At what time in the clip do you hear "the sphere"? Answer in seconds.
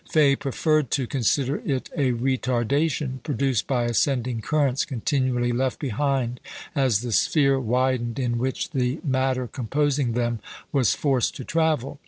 7.01-7.59